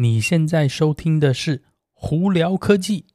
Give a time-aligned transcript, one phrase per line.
[0.00, 3.06] 你现在收听的是胡聊科技。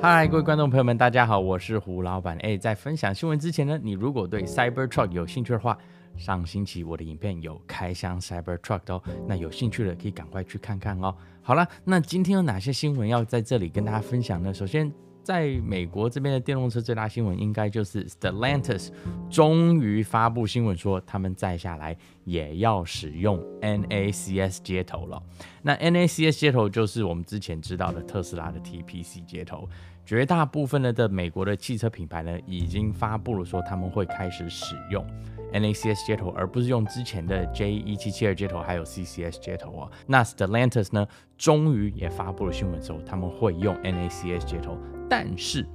[0.00, 2.38] 嗨，各位观众朋友们，大家好，我是胡老板。
[2.38, 5.76] 哎，在分享新闻之前呢，你如果对 Cybertruck 有兴趣的话，
[6.16, 11.14] 上星期我的影片有开箱 Cybertruck 哦，那有兴趣的可以赶快去看看哦。
[11.42, 14.54] 好了，那今天有哪些新闻要在这里跟大家分享呢？
[14.54, 14.90] 首先，
[15.30, 18.88] 在美国这边的电动车最大新闻，应该就是 Stellantis
[19.30, 25.22] 终于发布新闻说，他们再下来也要使用 NACS 接头了。
[25.62, 29.68] 那 NACS 接头就是我们之前知道的特斯拉的 TPC 接头。
[30.04, 35.06] 绝大部分的的美国的汽车品牌呢，已经发布了说他们会开始使用
[35.52, 39.90] NACS 接头，而不是用之前的 J1772 接头还有 CCS 接头啊。
[40.06, 44.76] 那 Stellantis 呢，终于也发布了新闻之后，他们会用 NACS 接头。
[45.08, 45.66] 但是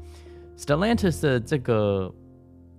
[0.57, 2.13] Stellantis 的这个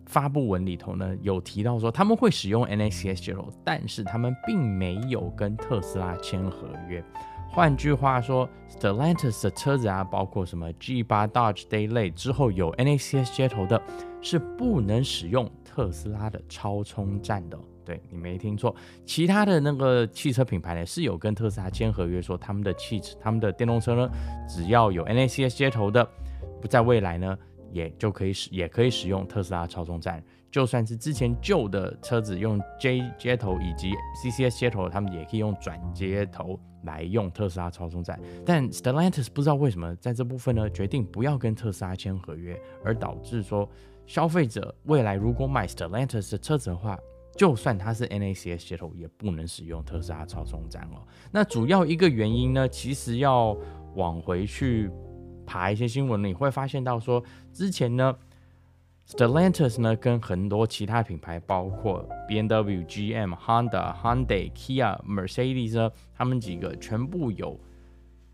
[0.07, 7.05] 发布文里头呢，有提到说他们会使用 NACS 接头，但是他们并没有跟特斯拉签合约。
[7.57, 13.81] 换句话说，Stellantis 的车子啊，包括什么 G8 Dodge Daylight 之后有 NACS 接头的，
[14.21, 17.59] 是不能使用特斯拉的超充站的。
[17.83, 18.77] 对，你没听错，
[19.07, 24.11] 其他的那个汽车品牌呢，是有跟特斯拉签合约，说他们的汽车、他们的电动车呢，
[24.47, 26.07] 只要有 NACS 接头的。
[26.61, 27.39] 不在未来呢，
[27.73, 30.23] 也就可以使也可以使用特斯拉超充站，
[30.57, 38.19] 就算是之前旧的车子用 J 接头以及 CCS 接头，他们也可以用转接头来用特斯拉超充站。
[38.43, 43.69] 但 Stellantis 不知道为什么在这部分呢，决定不要跟特斯拉签合约，而导致说
[44.07, 46.99] 消费者未来如果买 Stellantis 的车子的话，
[47.37, 51.07] 就算它是 NACS 接头，也不能使用特斯拉超充站哦。
[51.31, 53.55] 那主要一个原因呢，其实要
[53.95, 54.91] 往回去。
[55.49, 58.13] 爬一些新闻，你会发现到说，之前呢
[59.09, 67.59] ，Stellantis 呢跟很多其他品牌，包括 BMW、GM、Honda、Hyundai、Kia、Mercedes 呢，他们几个全部有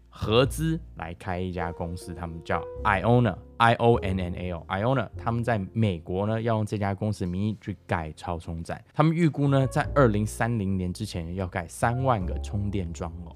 [0.08, 13.34] 合资来开一家公司，他们叫 Iona，I O N N A O，Iona，他们在美国呢要用这家公司名义去盖超充站，他们预估呢在二零三零年之前要盖三万个充电桩哦。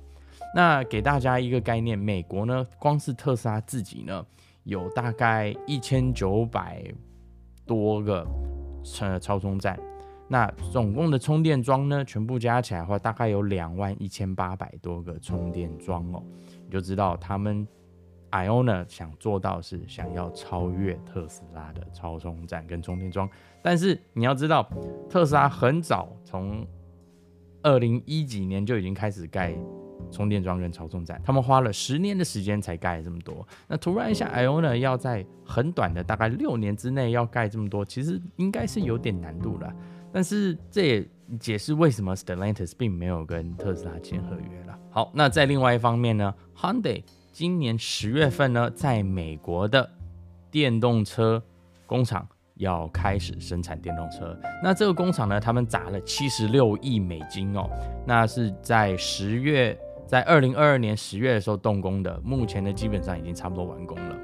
[0.55, 4.25] 那给大家一个概念，美国呢，光是特斯拉自己呢，
[4.65, 6.85] 有大概一千九百
[7.67, 8.27] 多个
[8.83, 9.79] 车超充站，
[10.29, 16.23] 那总共的充电桩呢，全部加起来的话，大概有两万一千八百多个充电桩哦，
[16.65, 17.67] 你就知道他们
[18.31, 23.29] Iona 想做到是想要超越特斯拉的超充站跟充电桩，
[23.63, 24.69] 但是你要知道，
[25.11, 26.67] 特斯拉很早从
[27.63, 29.57] 二零一几年就已经开始盖。
[30.11, 33.47] 充电桩跟超充站，他们花了十年的时间才盖这么多。
[33.67, 39.73] 那突然一下，Iona 要在很短的大概六年之内要盖这么多，其实应该是有点难度了。
[40.13, 41.09] 但是这也
[41.39, 44.79] 解释为什么 Stellantis 并没有跟特斯拉签合约了。
[44.91, 47.03] 好，那在另外一方面呢，Hyundai
[47.33, 49.91] 今年十月份呢，在美国的
[50.51, 51.43] 电动车
[51.85, 54.39] 工厂要开始生产电动车。
[54.63, 57.69] 那这个工厂呢，他们砸了七十六亿美金哦，
[58.07, 59.77] 那是在十月。
[60.07, 64.17] 在二零二二年十月的时候动工的，目前呢基本上已经差不多完工了。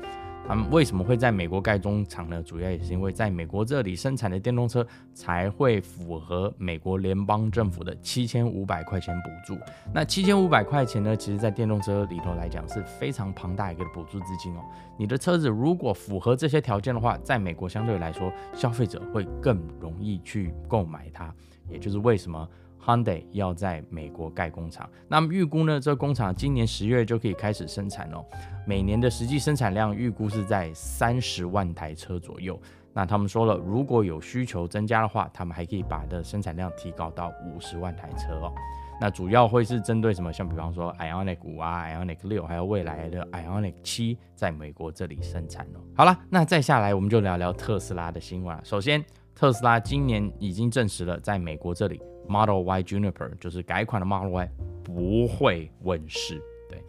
[0.46, 2.42] 他们为什么会在美国盖中厂呢？
[2.42, 4.84] 主要也是因为在美国这里生产的电动车
[5.14, 9.58] 才会符合美国联邦政府的七千五百块钱补助。
[9.94, 14.60] 那七千五百块钱呢，其实在电动车里头来讲是非常庞大一个补助资金哦。
[14.98, 21.32] 你的车子如果符合这些条件的话，在美国相对来说消费者会更容易去购买它，
[21.68, 22.48] 也就是为什么。
[22.84, 28.24] Hyundai 要在美国盖工厂，那么预估呢，这工厂今年十月就可以开始生产哦。
[28.66, 32.60] 每年的实际生产量预估是在三十万台车左右。
[32.92, 38.52] 那他们说了，如果有需求增加的话，他们还可以把的生产量提高到五十万台车哦。
[39.00, 40.32] 那主要会是针对什么？
[40.32, 45.80] 像比方说 Ionic 五啊、Ionic 六，还有未来的 Ionic 七，在美国这里生产哦。
[45.96, 48.56] 好了，那再下来我们就聊聊特斯拉的新闻。
[48.62, 49.02] 首先，
[49.34, 52.00] 特斯拉今年已经证实了，在美国这里。
[52.28, 54.48] Model Y Juniper 就是改款的 Model Y
[54.82, 56.40] 不会问世。
[56.68, 56.82] 对，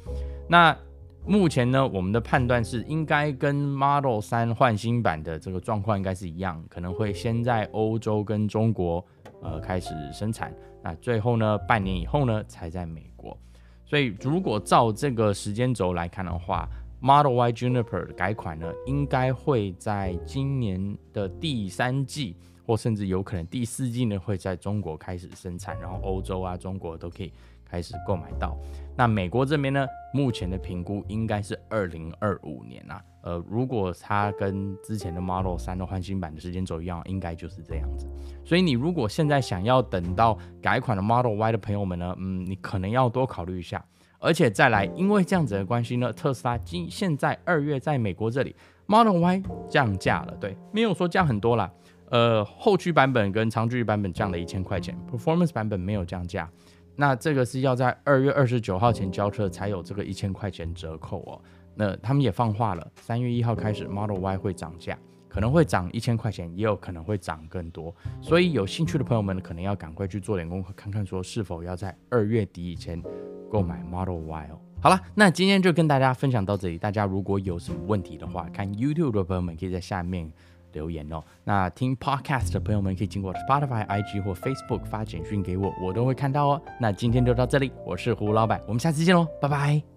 [0.48, 0.78] 那
[1.26, 9.06] 目前呢，我们的判断是应该跟 Model 3换新版的这个状况应该是一样，可能会先在欧洲跟中国
[9.42, 13.38] 呃开始生产，那最后呢，半年以后呢才在美国。
[13.86, 16.68] 所以如果照这个时间轴来看的话
[17.00, 22.36] ，Model Y Juniper 改款呢，应该会在今年的第三季。
[22.66, 27.32] 或甚至有可能第四季呢会在中国开始生产，然后欧洲啊、中国都可以
[27.66, 28.58] 开始购买到。
[28.96, 33.04] 那美国这边呢，目前的评估应该是二零二五年啊。
[33.24, 38.06] 呃，如果它跟之前的 Model 3的换新版的时间轴一样，应该就是这样子。
[38.44, 43.84] 所以你如果现在想要等到改款的 Model Y 的朋友们呢，嗯，你可能要多考虑一下。
[44.20, 48.56] 而且再来，因为这样子的关系呢，特斯拉今现在二月在美国这里
[48.86, 51.70] Model Y 降价了，对，没有说降很多啦。
[52.10, 56.50] 呃，后驱版本跟长距离版本降了一千块钱，Performance 版本没有降价。
[56.96, 61.42] 那这个是要在二月二十九号前交车才有这个一千块钱折扣哦。
[61.74, 64.96] 那他们也放话了，三月一号开始，Model Y 会涨价，
[65.28, 67.96] 可能会涨一千块钱，也有可能会涨更多。
[68.22, 73.02] 所以有兴趣的朋友们可能要赶快去做点功课，看看说是否要在二月底以前
[73.50, 74.60] 购买 Model Y 哦。
[74.80, 76.78] 好了，那今天就跟大家分享到这里。
[76.78, 80.32] 大家如果有什么问题的话，看 YouTube 的朋友们可以在下面
[80.74, 81.24] 留言哦。
[81.46, 86.62] 那听 Podcast 的朋友们可以经过 Spotify、IG 或 Facebook 发简讯给我，我都会看到哦。
[86.80, 89.93] 那今天就到这里，我是胡老板，我们下期见喽，拜拜。